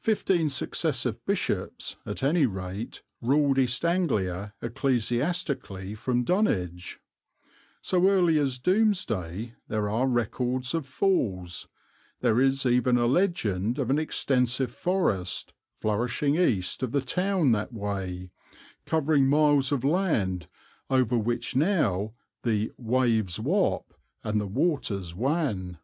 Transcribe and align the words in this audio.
Fifteen 0.00 0.48
successive 0.48 1.24
bishops, 1.26 1.94
at 2.04 2.24
any 2.24 2.44
rate, 2.44 3.02
ruled 3.20 3.56
East 3.56 3.84
Anglia 3.84 4.52
ecclesiastically 4.60 5.94
from 5.94 6.24
Dunwich. 6.24 6.98
So 7.80 8.08
early 8.08 8.36
as 8.40 8.58
Domesday 8.58 9.54
there 9.68 9.88
are 9.88 10.08
records 10.08 10.74
of 10.74 10.88
falls; 10.88 11.68
there 12.18 12.40
is 12.40 12.66
even 12.66 12.96
a 12.96 13.06
legend 13.06 13.78
of 13.78 13.90
an 13.90 13.98
extensive 14.00 14.72
forest, 14.72 15.52
flourishing 15.78 16.34
east 16.34 16.82
of 16.82 16.90
the 16.90 17.00
town 17.00 17.52
that 17.52 17.72
way, 17.72 18.32
covering 18.86 19.28
miles 19.28 19.70
of 19.70 19.84
land 19.84 20.48
over 20.90 21.16
which 21.16 21.54
now 21.54 22.12
the 22.42 22.72
"waves 22.76 23.38
wap 23.38 23.94
and 24.24 24.40
the 24.40 24.48
waters 24.48 25.14
wan." 25.14 25.78